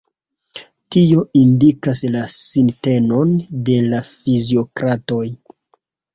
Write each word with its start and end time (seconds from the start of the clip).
Tio 0.95 1.25
indikas 1.41 2.01
la 2.15 2.23
sintenon 2.37 3.35
de 3.69 3.77
la 3.93 4.01
fiziokratoj. 4.09 5.23